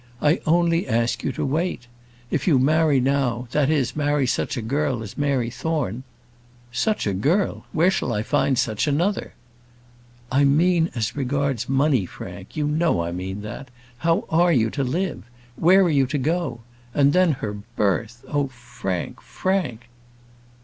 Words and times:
I 0.19 0.41
only 0.47 0.87
ask 0.87 1.23
you 1.23 1.31
to 1.33 1.45
wait. 1.45 1.85
If 2.31 2.47
you 2.47 2.57
marry 2.57 2.99
now, 2.99 3.47
that 3.51 3.69
is, 3.69 3.95
marry 3.95 4.25
such 4.25 4.57
a 4.57 4.61
girl 4.63 5.03
as 5.03 5.15
Mary 5.15 5.51
Thorne" 5.51 6.01
"Such 6.71 7.05
a 7.05 7.13
girl! 7.13 7.65
Where 7.71 7.91
shall 7.91 8.11
I 8.11 8.23
find 8.23 8.57
such 8.57 8.87
another?" 8.87 9.35
"I 10.31 10.43
mean 10.43 10.89
as 10.95 11.15
regards 11.15 11.69
money, 11.69 12.07
Frank; 12.07 12.57
you 12.57 12.67
know 12.67 12.99
I 13.03 13.11
mean 13.11 13.43
that; 13.43 13.69
how 13.99 14.25
are 14.31 14.51
you 14.51 14.71
to 14.71 14.83
live? 14.83 15.21
Where 15.55 15.83
are 15.83 15.89
you 15.91 16.07
to 16.07 16.17
go? 16.17 16.61
And 16.95 17.13
then, 17.13 17.33
her 17.33 17.53
birth. 17.53 18.25
Oh, 18.27 18.47
Frank, 18.47 19.21
Frank!" 19.21 19.81